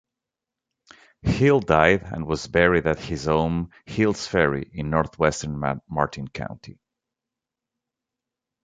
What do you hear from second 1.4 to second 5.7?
died and was buried at his home, "Hill's Ferry", in northwestern